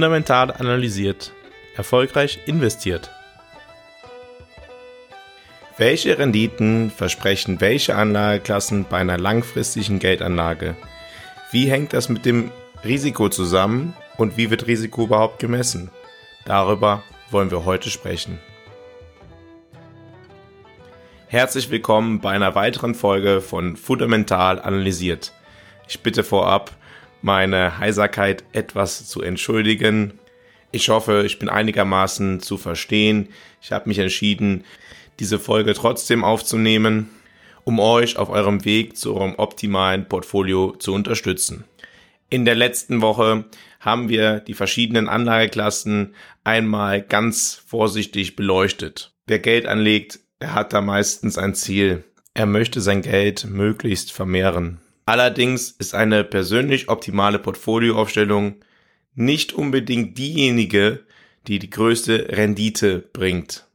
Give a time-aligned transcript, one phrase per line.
[0.00, 1.34] Fundamental analysiert.
[1.76, 3.10] Erfolgreich investiert.
[5.76, 10.74] Welche Renditen versprechen welche Anlageklassen bei einer langfristigen Geldanlage?
[11.50, 12.50] Wie hängt das mit dem
[12.82, 15.90] Risiko zusammen und wie wird Risiko überhaupt gemessen?
[16.46, 18.38] Darüber wollen wir heute sprechen.
[21.26, 25.34] Herzlich willkommen bei einer weiteren Folge von Fundamental analysiert.
[25.86, 26.70] Ich bitte vorab,
[27.22, 30.18] meine Heiserkeit etwas zu entschuldigen.
[30.72, 33.28] Ich hoffe, ich bin einigermaßen zu verstehen.
[33.60, 34.64] Ich habe mich entschieden,
[35.18, 37.10] diese Folge trotzdem aufzunehmen,
[37.64, 41.64] um euch auf eurem Weg zu eurem optimalen Portfolio zu unterstützen.
[42.30, 43.44] In der letzten Woche
[43.80, 49.12] haben wir die verschiedenen Anlageklassen einmal ganz vorsichtig beleuchtet.
[49.26, 52.04] Wer Geld anlegt, der hat da meistens ein Ziel.
[52.34, 54.80] Er möchte sein Geld möglichst vermehren.
[55.06, 58.56] Allerdings ist eine persönlich optimale Portfolioaufstellung
[59.14, 61.04] nicht unbedingt diejenige,
[61.46, 63.66] die die größte Rendite bringt.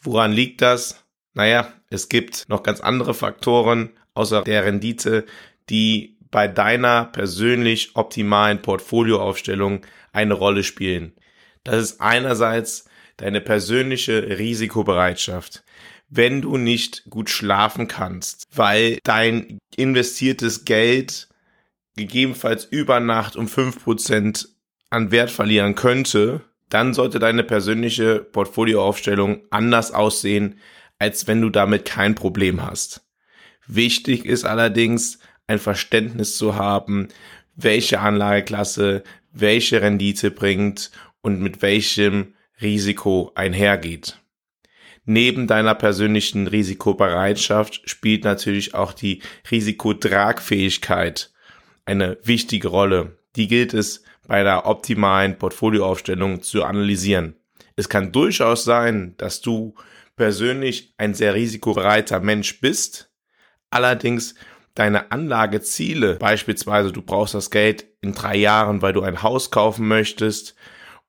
[0.00, 1.04] Woran liegt das?
[1.34, 5.24] Naja, es gibt noch ganz andere Faktoren außer der Rendite,
[5.70, 11.12] die bei deiner persönlich optimalen Portfolioaufstellung eine Rolle spielen.
[11.64, 12.86] Das ist einerseits
[13.18, 15.62] deine persönliche Risikobereitschaft
[16.14, 21.28] wenn du nicht gut schlafen kannst, weil dein investiertes Geld
[21.96, 24.48] gegebenenfalls über Nacht um fünf Prozent
[24.90, 30.58] an Wert verlieren könnte, dann sollte deine persönliche Portfolioaufstellung anders aussehen,
[30.98, 33.06] als wenn du damit kein Problem hast.
[33.66, 37.08] Wichtig ist allerdings, ein Verständnis zu haben,
[37.56, 40.90] welche Anlageklasse welche Rendite bringt
[41.22, 44.21] und mit welchem Risiko einhergeht.
[45.04, 49.20] Neben deiner persönlichen Risikobereitschaft spielt natürlich auch die
[49.50, 51.32] Risikotragfähigkeit
[51.84, 53.18] eine wichtige Rolle.
[53.34, 57.36] Die gilt es bei der optimalen Portfolioaufstellung zu analysieren.
[57.74, 59.74] Es kann durchaus sein, dass du
[60.16, 63.10] persönlich ein sehr risikobereiter Mensch bist,
[63.70, 64.34] allerdings
[64.74, 69.88] deine Anlageziele, beispielsweise du brauchst das Geld in drei Jahren, weil du ein Haus kaufen
[69.88, 70.54] möchtest,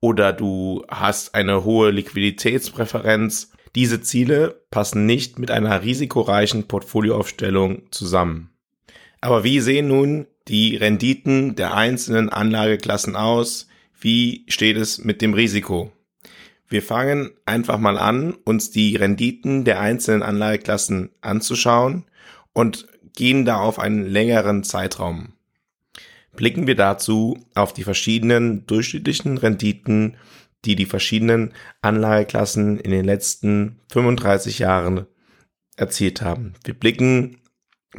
[0.00, 8.50] oder du hast eine hohe Liquiditätspräferenz, diese Ziele passen nicht mit einer risikoreichen Portfolioaufstellung zusammen.
[9.20, 13.68] Aber wie sehen nun die Renditen der einzelnen Anlageklassen aus?
[13.98, 15.92] Wie steht es mit dem Risiko?
[16.68, 22.04] Wir fangen einfach mal an, uns die Renditen der einzelnen Anlageklassen anzuschauen
[22.52, 25.34] und gehen da auf einen längeren Zeitraum.
[26.34, 30.16] Blicken wir dazu auf die verschiedenen durchschnittlichen Renditen
[30.64, 35.06] die die verschiedenen Anlageklassen in den letzten 35 Jahren
[35.76, 36.54] erzielt haben.
[36.64, 37.38] Wir blicken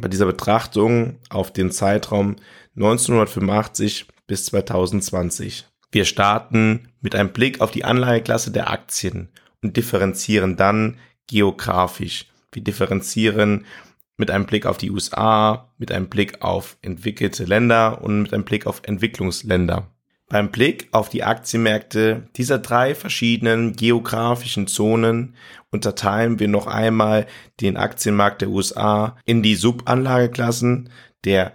[0.00, 2.36] bei dieser Betrachtung auf den Zeitraum
[2.76, 5.66] 1985 bis 2020.
[5.92, 9.28] Wir starten mit einem Blick auf die Anlageklasse der Aktien
[9.62, 10.98] und differenzieren dann
[11.28, 12.26] geografisch.
[12.52, 13.64] Wir differenzieren
[14.16, 18.44] mit einem Blick auf die USA, mit einem Blick auf entwickelte Länder und mit einem
[18.44, 19.93] Blick auf Entwicklungsländer.
[20.28, 25.34] Beim Blick auf die Aktienmärkte dieser drei verschiedenen geografischen Zonen
[25.70, 27.26] unterteilen wir noch einmal
[27.60, 30.88] den Aktienmarkt der USA in die Subanlageklassen
[31.24, 31.52] der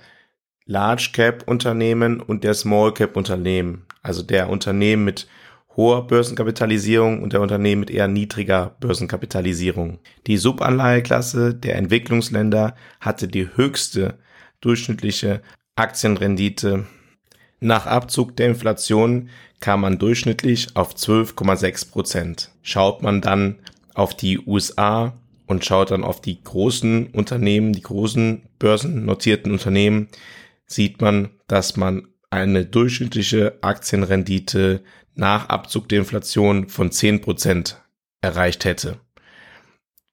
[0.65, 5.27] Large Cap Unternehmen und der Small Cap Unternehmen, also der Unternehmen mit
[5.75, 9.99] hoher Börsenkapitalisierung und der Unternehmen mit eher niedriger Börsenkapitalisierung.
[10.27, 14.19] Die Subanlageklasse der Entwicklungsländer hatte die höchste
[14.61, 15.41] durchschnittliche
[15.75, 16.85] Aktienrendite
[17.59, 22.51] nach Abzug der Inflation kam man durchschnittlich auf 12,6 Prozent.
[22.61, 23.59] Schaut man dann
[23.93, 30.07] auf die USA und schaut dann auf die großen Unternehmen, die großen börsennotierten Unternehmen,
[30.65, 34.83] sieht man, dass man eine durchschnittliche Aktienrendite
[35.15, 37.81] nach Abzug der Inflation von 10 Prozent
[38.21, 38.99] erreicht hätte.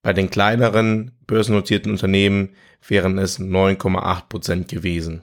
[0.02, 2.50] Bei den kleineren börsennotierten Unternehmen
[2.86, 5.22] wären es 9,8 Prozent gewesen.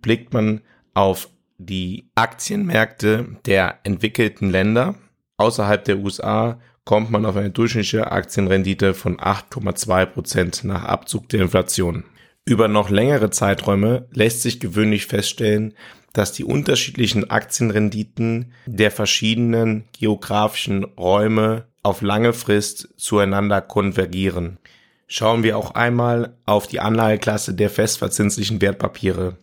[0.00, 0.60] Blickt man
[0.94, 4.96] auf die Aktienmärkte der entwickelten Länder
[5.36, 11.42] außerhalb der USA kommt man auf eine durchschnittliche Aktienrendite von 8,2 Prozent nach Abzug der
[11.42, 12.04] Inflation.
[12.44, 15.74] Über noch längere Zeiträume lässt sich gewöhnlich feststellen,
[16.12, 24.58] dass die unterschiedlichen Aktienrenditen der verschiedenen geografischen Räume auf lange Frist zueinander konvergieren.
[25.06, 29.38] Schauen wir auch einmal auf die Anlageklasse der festverzinslichen Wertpapiere.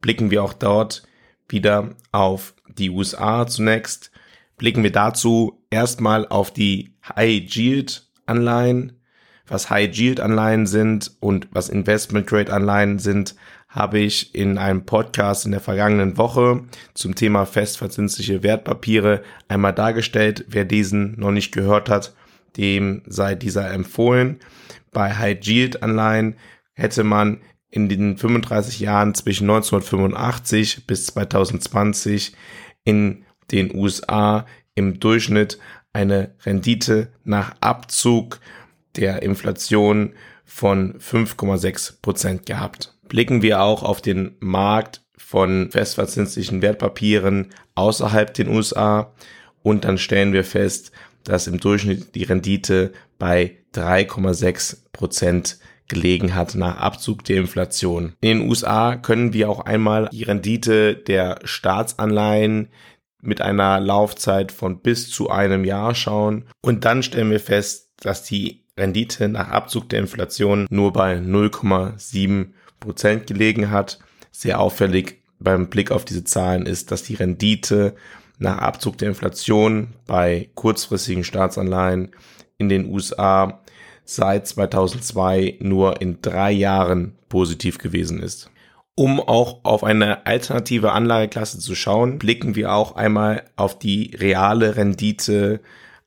[0.00, 1.02] Blicken wir auch dort
[1.48, 4.10] wieder auf die USA zunächst.
[4.56, 8.92] Blicken wir dazu erstmal auf die High Yield Anleihen.
[9.46, 13.34] Was High Yield Anleihen sind und was Investment Grade Anleihen sind,
[13.68, 16.64] habe ich in einem Podcast in der vergangenen Woche
[16.94, 20.44] zum Thema festverzinsliche Wertpapiere einmal dargestellt.
[20.48, 22.14] Wer diesen noch nicht gehört hat,
[22.56, 24.40] dem sei dieser empfohlen.
[24.92, 26.36] Bei High Yield Anleihen
[26.74, 27.40] hätte man
[27.70, 32.32] in den 35 Jahren zwischen 1985 bis 2020
[32.84, 35.58] in den USA im Durchschnitt
[35.92, 38.40] eine Rendite nach Abzug
[38.96, 40.14] der Inflation
[40.44, 42.94] von 5,6 Prozent gehabt.
[43.08, 49.12] Blicken wir auch auf den Markt von festverzinslichen Wertpapieren außerhalb den USA
[49.62, 50.90] und dann stellen wir fest,
[51.24, 55.58] dass im Durchschnitt die Rendite bei 3,6 Prozent
[55.90, 58.14] gelegen hat nach Abzug der Inflation.
[58.22, 62.68] In den USA können wir auch einmal die Rendite der Staatsanleihen
[63.20, 68.22] mit einer Laufzeit von bis zu einem Jahr schauen und dann stellen wir fest, dass
[68.22, 73.98] die Rendite nach Abzug der Inflation nur bei 0,7 Prozent gelegen hat.
[74.30, 77.94] Sehr auffällig beim Blick auf diese Zahlen ist, dass die Rendite
[78.38, 82.12] nach Abzug der Inflation bei kurzfristigen Staatsanleihen
[82.56, 83.60] in den USA
[84.14, 88.50] seit 2002 nur in drei Jahren positiv gewesen ist.
[88.96, 94.76] Um auch auf eine alternative Anlageklasse zu schauen, blicken wir auch einmal auf die reale
[94.76, 95.60] Rendite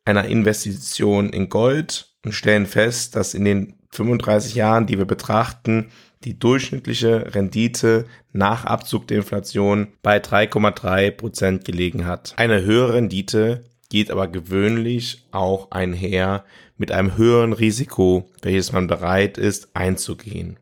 [0.06, 5.90] einer Investition in Gold und stellen fest, dass in den 35 Jahren, die wir betrachten,
[6.24, 12.34] die durchschnittliche Rendite nach Abzug der Inflation bei 3,3 Prozent gelegen hat.
[12.38, 16.44] Eine höhere Rendite geht aber gewöhnlich auch einher
[16.78, 20.60] mit einem höheren Risiko, welches man bereit ist einzugehen.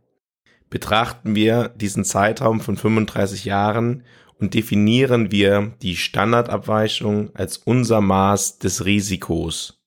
[0.69, 4.03] Betrachten wir diesen Zeitraum von 35 Jahren
[4.39, 9.81] und definieren wir die Standardabweichung als unser Maß des Risikos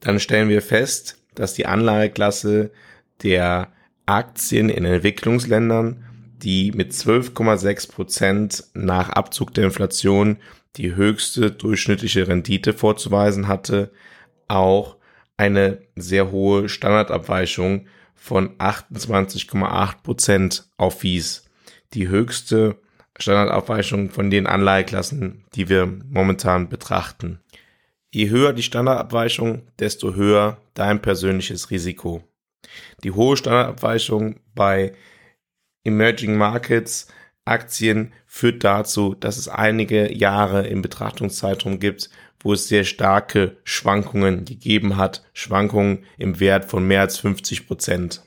[0.00, 2.70] dann stellen wir fest, dass die Anlageklasse
[3.22, 3.72] der
[4.06, 6.04] Aktien in Entwicklungsländern,
[6.42, 10.38] die mit 12,6 Prozent nach Abzug der Inflation
[10.76, 13.90] die höchste durchschnittliche Rendite vorzuweisen hatte,
[14.48, 14.96] auch
[15.36, 21.44] eine sehr hohe Standardabweichung von 28,8 Prozent aufwies.
[21.94, 22.76] Die höchste
[23.18, 27.40] Standardabweichung von den Anleiheklassen, die wir momentan betrachten.
[28.10, 32.22] Je höher die Standardabweichung, desto höher dein persönliches Risiko.
[33.04, 34.92] Die hohe Standardabweichung bei
[35.86, 37.06] Emerging Markets
[37.44, 42.10] Aktien führt dazu, dass es einige Jahre im Betrachtungszeitraum gibt,
[42.40, 48.22] wo es sehr starke Schwankungen gegeben hat, Schwankungen im Wert von mehr als 50 Prozent.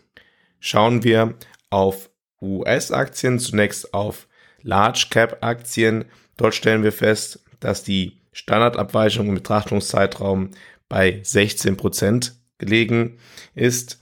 [0.59, 1.35] Schauen wir
[1.69, 2.09] auf
[2.41, 4.27] US-Aktien, zunächst auf
[4.61, 6.05] Large Cap Aktien.
[6.37, 10.51] Dort stellen wir fest, dass die Standardabweichung im Betrachtungszeitraum
[10.87, 13.17] bei 16 Prozent gelegen
[13.53, 14.01] ist.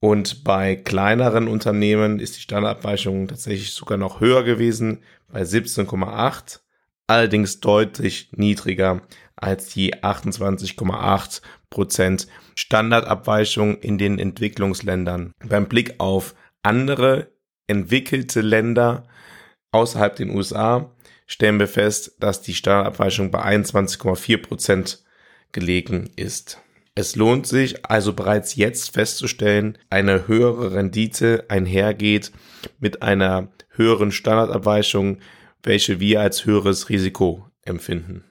[0.00, 6.60] Und bei kleineren Unternehmen ist die Standardabweichung tatsächlich sogar noch höher gewesen, bei 17,8,
[7.06, 9.02] allerdings deutlich niedriger
[9.36, 15.32] als die 28,8 Prozent Standardabweichung in den Entwicklungsländern.
[15.44, 17.32] Beim Blick auf andere
[17.66, 19.06] entwickelte Länder
[19.72, 20.92] außerhalb den USA
[21.26, 25.04] stellen wir fest, dass die Steuerabweichung bei 21,4 Prozent
[25.52, 26.60] gelegen ist.
[26.98, 32.32] Es lohnt sich also bereits jetzt festzustellen, eine höhere Rendite einhergeht
[32.78, 35.18] mit einer höheren Standardabweichung,
[35.62, 38.24] welche wir als höheres Risiko empfinden.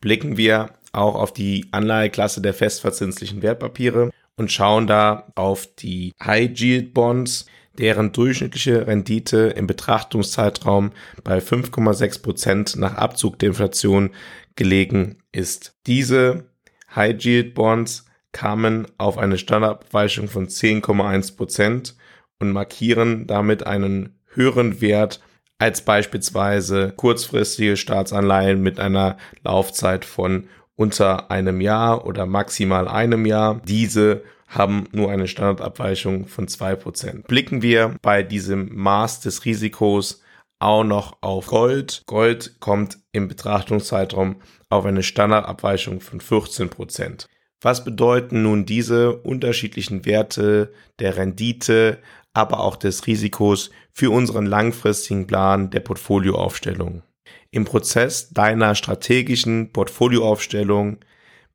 [0.00, 6.58] Blicken wir auch auf die Anleiheklasse der festverzinslichen Wertpapiere und schauen da auf die High
[6.58, 7.46] Yield Bonds,
[7.78, 10.90] deren durchschnittliche Rendite im Betrachtungszeitraum
[11.22, 14.10] bei 5,6 Prozent nach Abzug der Inflation
[14.56, 15.76] gelegen ist.
[15.86, 16.49] Diese
[16.94, 21.96] High Yield Bonds kamen auf eine Standardabweichung von 10,1 Prozent
[22.38, 25.20] und markieren damit einen höheren Wert
[25.58, 33.60] als beispielsweise kurzfristige Staatsanleihen mit einer Laufzeit von unter einem Jahr oder maximal einem Jahr.
[33.66, 37.26] Diese haben nur eine Standardabweichung von zwei Prozent.
[37.26, 40.22] Blicken wir bei diesem Maß des Risikos
[40.60, 42.04] auch noch auf Gold.
[42.06, 44.36] Gold kommt im Betrachtungszeitraum
[44.68, 46.68] auf eine Standardabweichung von 14%.
[46.68, 47.26] Prozent.
[47.60, 51.98] Was bedeuten nun diese unterschiedlichen Werte der Rendite,
[52.32, 57.02] aber auch des Risikos für unseren langfristigen Plan der Portfolioaufstellung?
[57.50, 60.98] Im Prozess deiner strategischen Portfolioaufstellung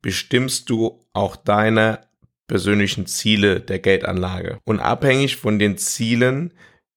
[0.02, 2.00] bestimmst du auch deine
[2.46, 4.58] persönlichen Ziele der Geldanlage.
[4.64, 6.52] Und abhängig von den Zielen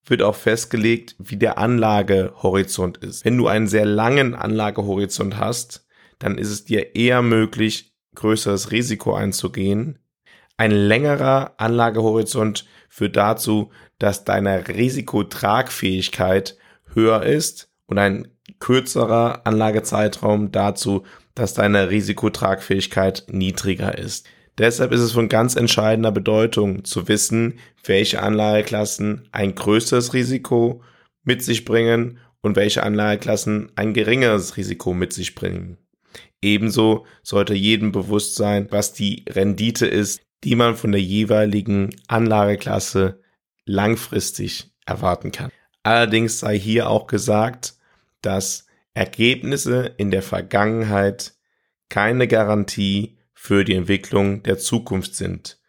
[0.06, 3.25] wird auch festgelegt, wie der Anlagehorizont ist.
[3.25, 5.86] Wenn du einen sehr langen Anlagehorizont hast,
[6.18, 10.00] dann ist es dir eher möglich, größeres Risiko einzugehen.
[10.58, 16.58] Ein längerer Anlagehorizont führt dazu, dass deine Risikotragfähigkeit
[16.94, 18.27] höher ist und ein
[18.60, 24.27] kürzerer Anlagezeitraum dazu, dass deine Risikotragfähigkeit niedriger ist.
[24.59, 30.83] Deshalb ist es von ganz entscheidender Bedeutung zu wissen, welche Anlageklassen ein größeres Risiko
[31.23, 35.77] mit sich bringen und welche Anlageklassen ein geringeres Risiko mit sich bringen.
[36.41, 43.21] Ebenso sollte jedem bewusst sein, was die Rendite ist, die man von der jeweiligen Anlageklasse
[43.65, 45.51] langfristig erwarten kann.
[45.83, 47.75] Allerdings sei hier auch gesagt,
[48.21, 51.33] dass Ergebnisse in der Vergangenheit
[51.87, 55.60] keine Garantie für die Entwicklung der Zukunft sind.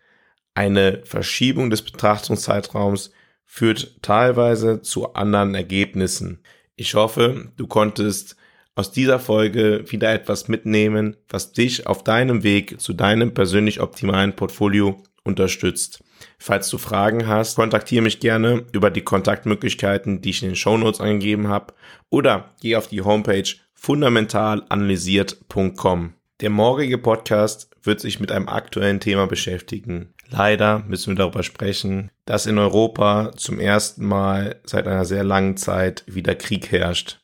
[0.54, 3.12] Eine Verschiebung des Betrachtungszeitraums
[3.46, 6.42] führt teilweise zu anderen Ergebnissen.
[6.74, 8.34] Ich hoffe, du konntest
[8.74, 14.34] aus dieser Folge wieder etwas mitnehmen, was dich auf deinem Weg zu deinem persönlich optimalen
[14.34, 16.02] Portfolio unterstützt.
[16.38, 21.00] Falls du Fragen hast, kontaktiere mich gerne über die Kontaktmöglichkeiten, die ich in den Shownotes
[21.00, 21.72] angegeben habe,
[22.10, 26.14] oder geh auf die Homepage fundamentalanalysiert.com.
[26.40, 30.14] Der morgige Podcast wird sich mit einem aktuellen Thema beschäftigen.
[30.30, 35.58] Leider müssen wir darüber sprechen, dass in Europa zum ersten Mal seit einer sehr langen
[35.58, 37.20] Zeit wieder Krieg herrscht.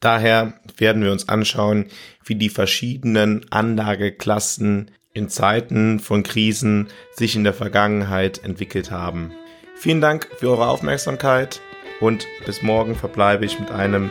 [0.00, 1.88] Daher werden wir uns anschauen,
[2.24, 9.32] wie die verschiedenen Anlageklassen in Zeiten von Krisen sich in der Vergangenheit entwickelt haben.
[9.74, 11.60] Vielen Dank für eure Aufmerksamkeit
[12.00, 14.10] und bis morgen verbleibe ich mit einem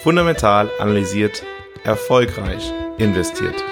[0.00, 1.42] fundamental analysiert,
[1.82, 3.64] erfolgreich investiert.